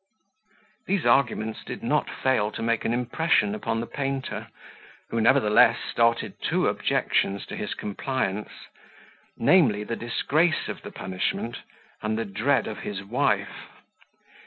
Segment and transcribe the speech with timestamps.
[0.87, 4.47] These arguments did not fail to make impression upon the painter,
[5.11, 8.49] who nevertheless started two objections to his compliance;
[9.37, 11.57] namely, the disgrace of the punishment,
[12.01, 13.67] and the dread of his wife.